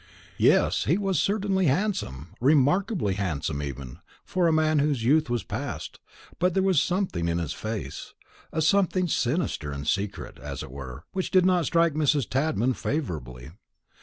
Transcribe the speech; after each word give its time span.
Yes, 0.39 0.85
he 0.85 0.97
was 0.97 1.19
certainly 1.19 1.67
handsome, 1.67 2.33
remarkably 2.41 3.13
handsome 3.13 3.61
even, 3.61 3.99
for 4.25 4.47
a 4.47 4.51
man 4.51 4.79
whose 4.79 5.03
youth 5.03 5.29
was 5.29 5.43
past; 5.43 5.99
but 6.39 6.55
there 6.55 6.63
was 6.63 6.81
something 6.81 7.27
in 7.27 7.37
his 7.37 7.53
face, 7.53 8.15
a 8.51 8.63
something 8.63 9.07
sinister 9.07 9.71
and 9.71 9.87
secret, 9.87 10.39
as 10.39 10.63
it 10.63 10.71
were, 10.71 11.03
which 11.11 11.29
did 11.29 11.45
not 11.45 11.67
strike 11.67 11.93
Mrs. 11.93 12.27
Tadman 12.27 12.73
favourably. 12.73 13.51